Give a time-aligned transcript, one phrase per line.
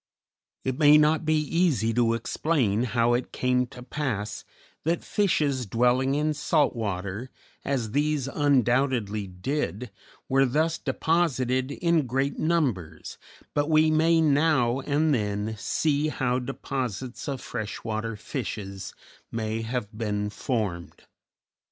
[0.63, 4.43] It may not be easy to explain how it came to pass
[4.83, 7.29] that fishes dwelling in salt water,
[7.63, 9.91] as these undoubtedly did,
[10.27, 13.19] were thus deposited in great numbers,
[13.53, 18.95] but we may now and then see how deposits of fresh water fishes
[19.31, 21.03] may have been formed.